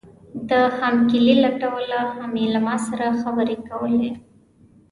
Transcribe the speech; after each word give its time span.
ده 0.49 0.59
هم 0.77 0.95
کیلي 1.09 1.35
لټوله 1.43 1.99
هم 2.17 2.31
یې 2.41 2.59
ما 2.65 2.75
سره 2.87 3.07
خبرې 3.21 3.57
کولې. 3.69 4.11